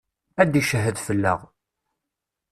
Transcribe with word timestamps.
Ad 0.41 0.49
d-icehhed 0.51 0.97
fell-aɣ. 1.07 1.39